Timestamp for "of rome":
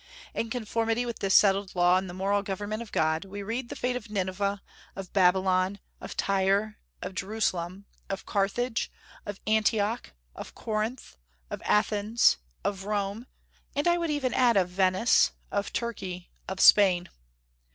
12.63-13.27